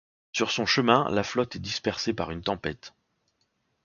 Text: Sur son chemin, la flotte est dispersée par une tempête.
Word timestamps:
Sur 0.33 0.49
son 0.49 0.65
chemin, 0.65 1.07
la 1.11 1.21
flotte 1.21 1.57
est 1.57 1.59
dispersée 1.59 2.11
par 2.11 2.31
une 2.31 2.41
tempête. 2.41 2.95